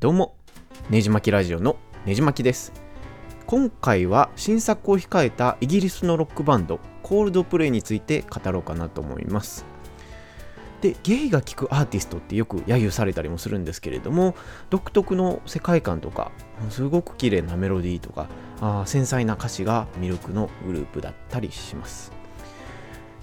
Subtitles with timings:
[0.00, 0.34] どうも、
[0.88, 2.72] ねじまきラジオのねじまきです。
[3.44, 9.66] 今回は新作を控えたイギリスのロックバンド、コールドプレイについて語ろうかなと思います。
[10.80, 14.34] で、ゲイが聴くアーティストってよく揶揄されたりもするんですけれども、
[14.70, 16.32] 独特の世界観とか、
[16.70, 18.28] すごく綺麗なメロディーとか、
[18.62, 22.19] あー繊細な歌詞が魅力のグループだったりします。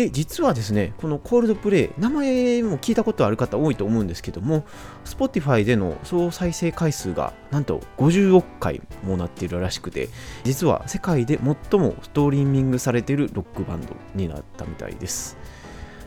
[0.00, 4.64] で実はですねこのコールドプレイ名前も聞いたことある方多いと思うんですけども
[5.04, 10.08] Spotify での総再生回数がなんと50億回もなっているらしくて
[10.42, 11.38] 実は世界で
[11.70, 15.36] 最もストリーミングされているロックバンドになったみたいです。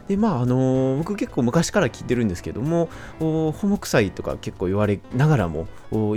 [0.07, 2.89] でまああのー僕結構昔から聞いてるんですけども
[3.19, 5.67] ホモ臭いとか結構言われながらも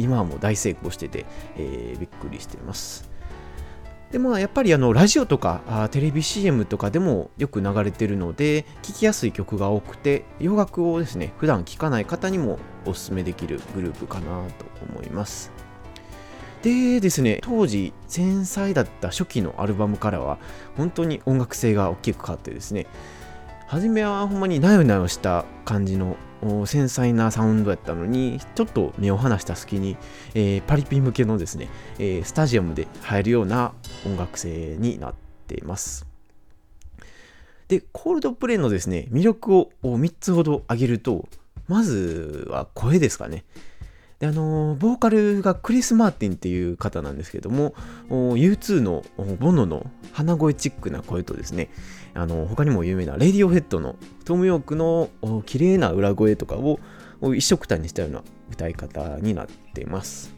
[0.00, 1.26] 今はもう大成功してて、
[1.58, 3.15] えーびっくりしています。
[4.16, 15.52] でまあやっぱりあのラジオとかあテレビ CM とかでもよく流れてるので聴きやすい曲が多くて洋楽をですね普段聴かない方にもおすすめできるグループかなと思います。
[16.62, 20.38] でですね当時繊細だった初期のアルバムからは
[20.78, 22.86] 本当に音楽性が大きく変わってですね
[23.66, 26.16] 初めはほんまになよなよした感じの
[26.66, 29.96] 繊細なサウンドやったのにちょっと目を離した隙に、
[30.34, 33.72] えーパリピ向けのですね、えースタジアムで入るような
[34.04, 35.14] 音楽性になっ
[35.46, 36.06] ています。
[37.68, 41.26] でコールドプレイのですね魅力を3つほど挙げると
[41.66, 43.44] まずは声ですかね。
[44.18, 47.74] であのボーカルがクリス・マーティンっていう方なんですけども
[48.08, 49.04] U2 の
[49.38, 51.68] ボノの鼻声チックな声とですね
[52.14, 55.10] あの他にも有名なレディオヘッドのトム・ヨークの
[55.44, 56.78] 綺麗な裏声とかを
[57.34, 60.34] 一緒くたにしたような歌い方になっています。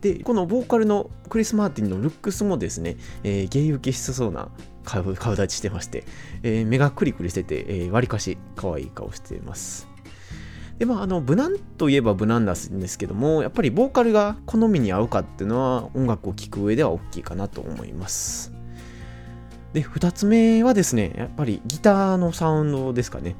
[0.00, 4.48] でこのボーカルのクリス・マーティンのルックスもですね、えー、ゲイ受けしそうな
[4.84, 6.04] 顔立ちしてまして、
[6.44, 9.88] えー目がクリクリしてて、えー、わりかし可愛い顔しています。
[10.78, 18.52] でまあ、あの無難といえば無難なんですけどもやっぱりボーカルが好みに合うかっていうのは音楽を聴く上では大きいかなと思います。
[19.72, 23.34] で2つ目はですねやっぱりギターのサウンドですかね。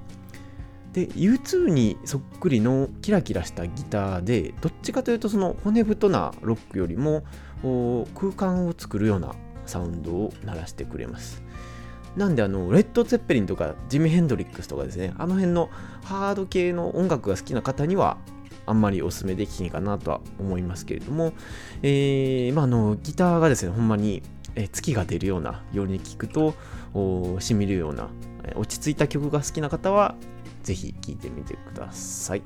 [0.93, 7.23] で U2 にそっくりのキラキラしたギターでどっちかというとその骨太なロックよりも
[8.15, 9.35] 空間を作るような
[9.65, 11.43] サウンドを鳴らしてくれます。
[12.19, 15.71] なんであのレッド・ツェッペリンとかジミ・ヘンドリックスとかですねあの辺の
[16.03, 18.19] ハード系の音楽が好きな方には
[18.67, 21.33] あんまりおすすめできないかなとは思いますけれども、
[21.83, 24.23] えーまあ、あのギターがですねほんまに
[24.57, 26.55] え月が出るようなように聴くと
[27.41, 28.09] しみるような
[28.45, 30.17] え落ち着いた曲が好きな方は
[30.63, 32.43] ぜひ聴いてみてください。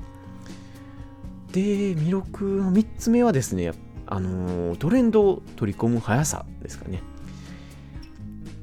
[1.53, 1.61] で
[1.95, 3.73] 魅力の3つ目はですね
[4.07, 7.03] あのトレンドを取り込む速さですかね。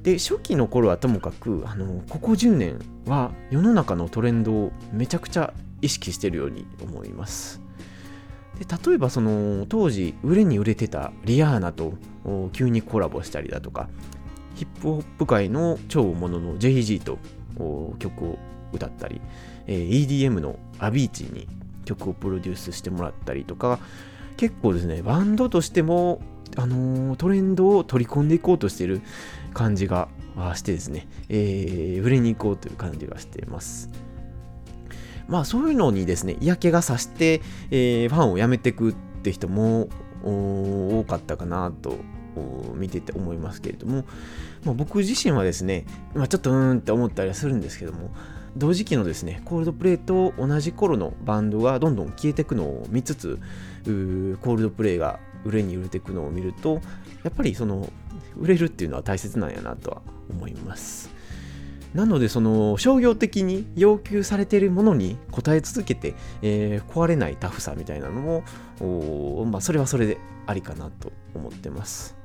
[0.04, 7.62] で初期の頃はともかくあのここ10年は世の中のトレンドをめちゃくちゃ意識してるように思います。
[8.58, 11.94] で例えばその当時売れに売れてたリアーナと
[12.52, 13.90] 急にコラボしたりだとか
[14.56, 17.20] ヒップホップ界の超大物の JG と
[18.00, 18.40] 曲を
[18.74, 19.22] 歌ったり、
[19.68, 21.48] え EDM のアビーチに
[21.86, 23.80] 曲をプロデュースしてもらったりとか
[24.40, 26.22] 結構ですねバンドとしても
[26.56, 29.02] あのートレンドを取り込んでいこうとしてる
[29.54, 30.08] 感じが
[30.56, 33.90] してですね、えー売れに行こうという感じがしています。
[35.28, 39.90] まあそういうのにですね、嫌気がさして、えーファンを辞めていくって人も
[40.24, 41.98] 多かったかなと
[42.76, 44.06] 見てて思いますけれども、
[44.64, 45.86] まあ、僕自身はですね、
[46.16, 48.12] まあ、ちょっとうーんって思ったりはするんですけども、
[48.58, 53.40] 同時期のですね、コールドプレイと同じ頃のバンドがどんどん消えていくのを見つつ、
[53.86, 56.82] コールドプレイが売れに売れていくのを見ると、
[57.24, 57.92] やっぱりその
[58.38, 61.10] 売れるっていうのは大切なんやなとは思います。
[61.94, 68.44] なのでその商業的に要求されているものに応え続けて、えー壊れないタフさみたいなの
[68.80, 72.19] も、まあ、それはそれでありかなと思ってます。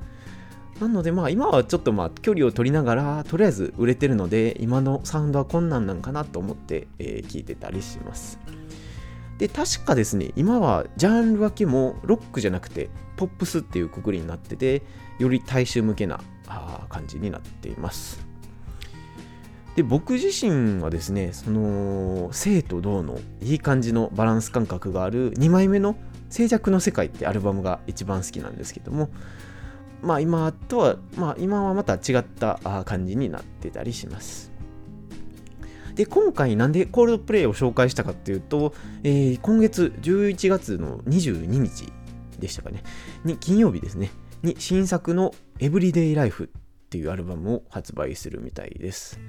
[0.79, 8.39] なのでまあ今はちょっとまあ距離を取りながらとりあえず売れてるので今のサウンドはこんなんかなと思って、え聞いてたりします。
[9.37, 14.81] で確かですね今はジャンル分けもロックじゃなくてポップスっていうくくりになってて
[15.19, 16.21] より大衆向けな
[16.89, 18.25] 感じになっています。
[19.75, 25.97] で僕自身はですねその生と動のいい感じのバランス感覚がある2枚目の
[26.29, 29.09] 「静寂の世界」ってアルバムが一番好きなんですけども
[30.05, 34.51] まあ今とはまあ今はまた違った感じになってたりします。
[35.95, 38.73] で今回なんでコールドプレイを紹介したかっていうと、
[39.03, 41.91] えー今月11月の22日
[42.39, 42.83] でしたかね。
[43.23, 44.11] に金曜日ですね。
[44.43, 49.19] に新作の「エブリデイライフ」っていうアルバムを発売するみたいです。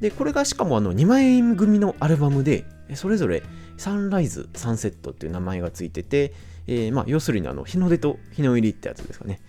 [0.00, 3.42] でこれがしかもあの2枚組のアルバムでそれぞれ
[3.76, 6.34] サンライズ、サンセットっていう名前がついてて、
[6.66, 9.40] えー、まあ、要するにあの日の出と日の入りってやつですかね。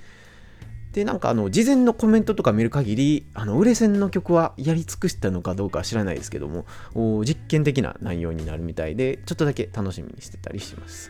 [0.93, 6.65] で、なんかあの、事前のコメントとか見る限り、あの、売れ線の曲はやり尽くしたのかどうかは知らないですけども、
[7.25, 11.09] 実験的な内容になるみたいで、ちょっとだけ楽しみにしてたりします。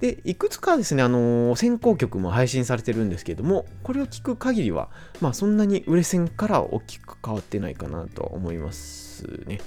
[0.00, 4.88] で、いくつかですね、あの、先行曲も配信されてるんですけども、これを聞く限りは、
[5.20, 9.60] まあそんなに売れ線から大きく変わってないかなと思いますね。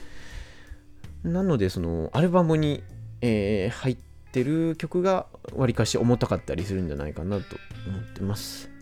[1.24, 2.81] なので、その、アルバムに、
[3.21, 3.98] えー、入っ
[4.31, 7.57] てる曲がわりかし重たかったりするんじゃないかなと
[7.88, 8.73] 思ってます。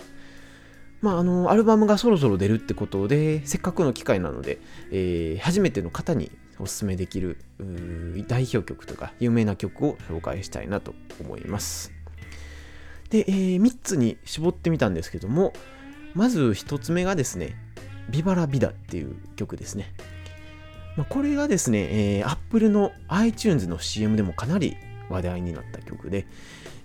[1.02, 4.60] まあ、あの、アルバムがそろそろ出るってことで、せっかくの機会なので、
[4.92, 7.38] えー、初めての方におすすめできる
[8.28, 11.92] 代表曲とか有名な曲を紹介したいなと思います。
[13.10, 15.54] で、えー、3つに絞ってみたんですけども、
[16.14, 17.56] まず1つ目がですね、
[18.10, 19.94] ビバラビダっていう曲ですね。
[20.98, 24.76] まあ、これがですね、えー、Apple の iTunes の CM でもかなり
[25.10, 26.28] 話題になった曲で、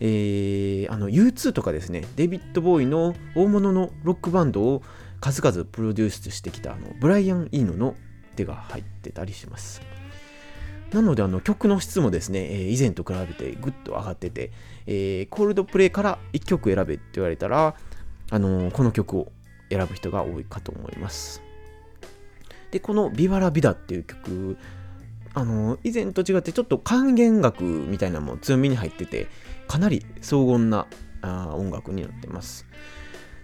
[0.01, 4.83] えー、あの U2 とかですね、デビッド・ボーイの大物のロックバンドを
[5.21, 7.95] 数々プロデュースしてきたあのブライアン・イーノの
[8.37, 9.81] 手が入ってたりします。
[10.93, 14.53] なのであの曲の質もですね、えー、以前と比べてぐっと上がってて、
[14.87, 17.75] えー、コールドプレイから1曲選べって言われたら、
[18.31, 19.33] あのー、この曲を
[19.69, 21.43] 選ぶ人が多いかと思います。
[22.71, 24.59] で、このビバラビダっていう曲、
[25.35, 29.29] あの以前と違ってちょっと還元楽みたいなのも強みに入ってて、
[29.69, 30.87] かなり荘厳な
[31.23, 32.67] あ音楽になってます。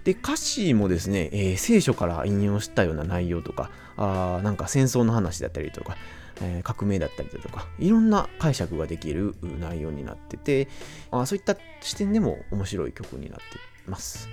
[0.05, 5.97] で、歌詞もですね、えー、聖書から引用したような内容とか、あなんか戦争の話だったりとか、
[6.41, 10.69] えー、革命だったりだとか、いろんな解釈ができる内容になってて、
[11.11, 13.45] あそういった視点でも面白い曲になって
[13.87, 14.29] ます。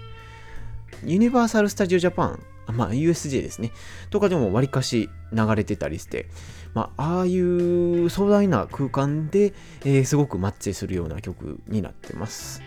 [1.06, 3.71] ユニバーサル・スタジオ・ジャパン、まあ USJ ですね、
[4.10, 6.27] とかでもわりかし流れてたりして、
[6.74, 12.62] まあ、あいう壮大な空間で、えー、すごくマッチするような曲になってます。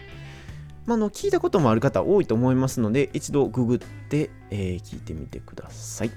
[0.87, 6.11] まあ、の聞いたこともある方多いと思いますので、一度ググって、えー、聞いてみてください。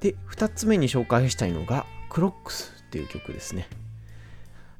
[0.00, 3.68] で、2つ目に紹介したいのが、クロックスっていう曲ですね。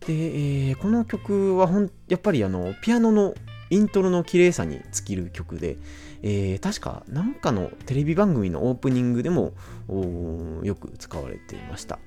[0.06, 3.34] で、えー、この曲はほんやっぱりあのピアノの
[3.74, 5.78] イントロの綺麗さに尽きる曲で、
[6.22, 9.52] えー、確か何かのテレビ番組のオープニングでも
[10.62, 11.98] よく使われていました。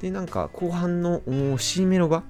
[0.00, 1.22] で、なんか後半の
[1.58, 2.24] C メロが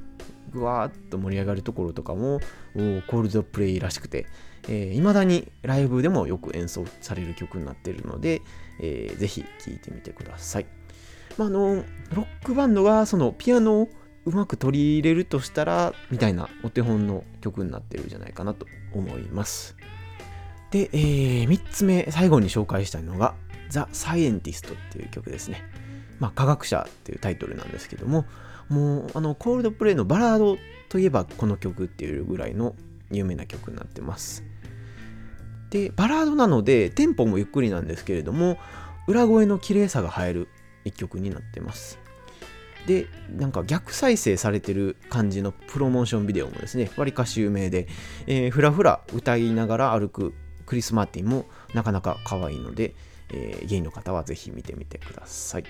[0.52, 2.40] ぐわーっと盛り上がるところとかも
[2.74, 4.26] コールドプレイらしくて、
[4.68, 8.42] えー、未だにライブでもよく演奏される曲になっているので、
[8.80, 10.66] えー、ぜひ聴いてみてください。
[11.38, 11.84] まあ、あの
[12.14, 13.88] ロックバンドがそのピアノを
[14.26, 19.76] うまく取り入れるとしたらみたいなお手本の曲になってるんじゃないかなと思います。
[20.70, 23.34] で、えー、3つ目最後に紹介したいのが
[23.70, 25.62] 「ザ・サイエンティスト」っていう曲ですね。
[26.19, 28.25] まあ、科学者っていうタイトルなんですけども、
[28.69, 30.58] もうあのコールドプレイのバラード
[30.88, 32.75] といえばこの曲っていうぐらいの
[33.11, 34.44] 有名な曲になってます
[35.70, 38.58] でバラードなのでテンポもゆっくりなんですけれども
[39.06, 40.49] 裏声の綺麗さが映える
[40.84, 41.99] 一曲になってます
[42.86, 43.06] で
[43.36, 47.88] なんか逆再生されてる感じのプロモーションビデオもですねわりかし有名で、
[48.26, 50.34] えー、ふらふら歌いながら歩く
[50.66, 52.94] クリス・マーティンもなかなか可愛いので、
[53.30, 55.64] えー、ゲイの方はぜひ見てみてください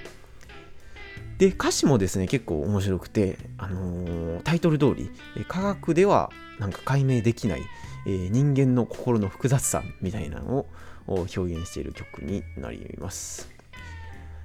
[1.39, 5.11] で、歌詞もですね、結構面白くて、あのー、タイトル通り、
[5.49, 7.63] 科学ではなんか解明できない、
[8.07, 10.67] えー、人間の心の複雑さみたいなのを
[11.07, 13.51] 表現している曲になります。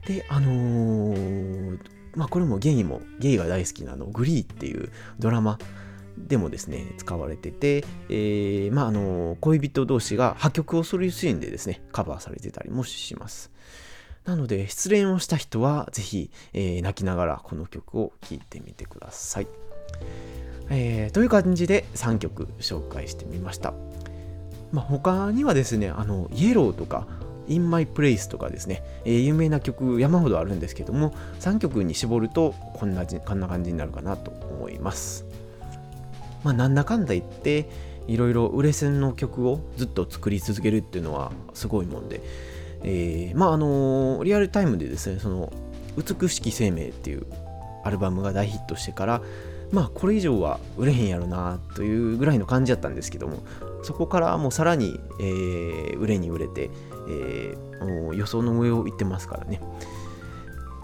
[0.05, 1.79] で、あのー、
[2.15, 4.89] まあこれもゲイも、ゲイが大好きなの、グリーっていう
[5.19, 5.57] ドラマ
[6.17, 13.51] でもですね、使われてて、えー、まああの恋人同士が破局をするシーンでですね、カバーされてたりもします。
[14.25, 19.47] なので、失恋をした人は、ぜひ、えー、泣きながらこの曲を聴いてみてください。
[20.69, 23.73] えー、という感じで3曲紹介してみました。
[24.71, 27.07] まあ、他にはですね、あの、イエローとか、
[27.47, 35.25] In My Place とかですね、えー、有名な曲山ほどあるんですけども、3曲に絞るとこんなこんな感じになるかなと思います。
[36.43, 37.69] まあ、なんだかんだ言って、
[38.07, 42.21] いろいろ売れ線の曲をずっと作り続けるっていうのはすごいもんで、
[42.83, 45.51] えー、まああのリアルタイムでですねその
[45.97, 47.25] 「美しき生命」っていう
[47.83, 49.21] アルバムが大ヒットしてから
[49.71, 53.43] まあこれ以上は売れへんやろなというぐらいの感じだったんですけども
[53.83, 56.69] そこからもうさらに、えー、売れに売れて、
[57.07, 59.61] えー、もう予想の上を行ってますからね。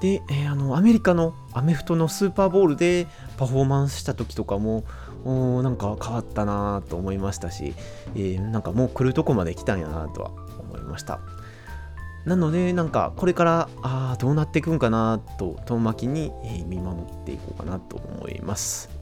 [0.01, 4.83] で、えー、あのアメリカのアメフトのスーパーボールでパフォーマンスした時とかも
[5.25, 7.73] おなんか変わったなと思いましたし、
[8.15, 11.19] えー、なんかもう来るとこまで来たんやなとは思いました。
[12.25, 16.31] なのでなんかこれからあどうなっていくんかなと遠巻きに、
[16.67, 18.96] 見守っていこうかなと思います。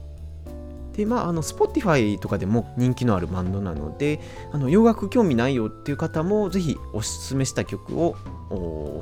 [0.96, 4.18] でまあ、あの Spotify とかでも人気のあるバンドなので
[4.52, 8.16] あの洋楽興味ないよっていう方もぜひおすすめした曲を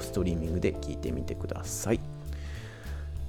[0.00, 2.00] ストリーミングで聴いてみてください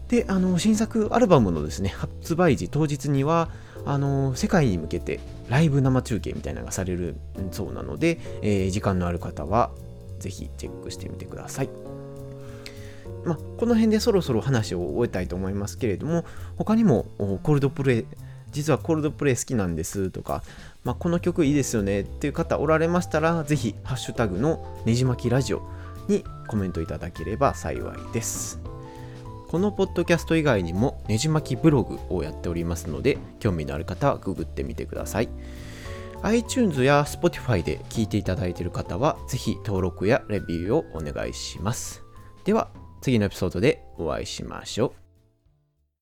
[0.07, 3.49] であの新作アルバムのですね発売時当日には
[3.85, 7.17] あの世界に向けてライブ生中継みたいなのがされる
[7.51, 9.69] そうなので、えー、時間のある方は
[10.17, 11.69] ぜひチェックしてみてください。
[13.25, 16.25] ま、この辺でそろそろ話を終えたいと思いますけれども
[16.57, 18.05] 他にもコールドプレイ
[18.55, 20.43] 実はコールドプレイ好きなんですとか、
[20.85, 25.69] まあ、この曲いいですよねっていう方おられましたらぜひハッシュタグのねじまきラジオ
[26.07, 28.59] にコメントいただければ幸いです。
[29.47, 35.29] このポッドキャスト以外にもねじ巻きブログをやっておりますので興味のある方はググってみてください。
[36.23, 42.03] iTunes や Spotify で聞いていただいている方はぜひ登録やレビューをお願いします。
[42.45, 42.69] では
[43.01, 45.04] 次のエピソードでお会いしましょう。